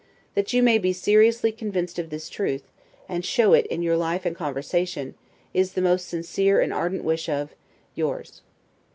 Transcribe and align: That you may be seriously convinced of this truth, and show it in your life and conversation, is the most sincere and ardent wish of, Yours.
That 0.33 0.51
you 0.51 0.63
may 0.63 0.79
be 0.79 0.93
seriously 0.93 1.51
convinced 1.51 1.99
of 1.99 2.09
this 2.09 2.27
truth, 2.27 2.63
and 3.07 3.23
show 3.23 3.53
it 3.53 3.67
in 3.67 3.83
your 3.83 3.95
life 3.95 4.25
and 4.25 4.35
conversation, 4.35 5.13
is 5.53 5.73
the 5.73 5.79
most 5.83 6.07
sincere 6.09 6.59
and 6.59 6.73
ardent 6.73 7.03
wish 7.03 7.29
of, 7.29 7.53
Yours. 7.93 8.41